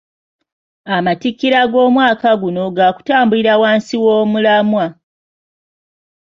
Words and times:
Amatikkira 0.95 1.59
g’omwaka 1.71 2.29
guno 2.41 2.63
gaakutambulira 2.77 3.53
wansi 3.61 3.95
w’omulamwa. 4.03 4.85